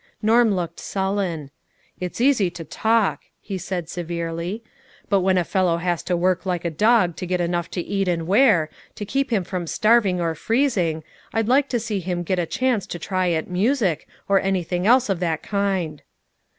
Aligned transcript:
Norm 0.23 0.55
looked 0.55 0.79
sullen." 0.79 1.51
It's 1.99 2.19
easy 2.19 2.49
to 2.49 2.63
talk," 2.65 3.19
he 3.39 3.59
said 3.59 3.87
severely," 3.87 4.63
but 5.11 5.19
when 5.19 5.37
a 5.37 5.43
fellow 5.43 5.77
has 5.77 6.01
to 6.01 6.17
work 6.17 6.43
like 6.43 6.65
a 6.65 6.71
dog 6.71 7.15
to 7.17 7.27
get 7.27 7.39
enough 7.39 7.69
to 7.69 7.81
eat 7.81 8.07
and 8.07 8.25
wear, 8.25 8.71
to 8.95 9.05
keep 9.05 9.29
him 9.29 9.43
from 9.43 9.67
starving 9.67 10.19
or 10.19 10.33
freezing, 10.33 11.03
I'd 11.33 11.47
like 11.47 11.69
to 11.69 11.79
see 11.79 11.99
him 11.99 12.23
get 12.23 12.39
a 12.39 12.47
chance 12.47 12.87
to 12.87 12.97
try 12.97 13.29
at 13.33 13.47
music, 13.47 14.07
or 14.27 14.41
anything 14.41 14.87
else 14.87 15.07
of 15.07 15.19
that 15.19 15.43
kind 15.43 16.01